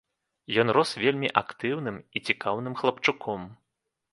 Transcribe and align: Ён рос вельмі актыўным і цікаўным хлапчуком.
Ён 0.63 0.71
рос 0.77 0.93
вельмі 1.03 1.29
актыўным 1.41 1.99
і 2.17 2.25
цікаўным 2.31 2.73
хлапчуком. 2.81 3.41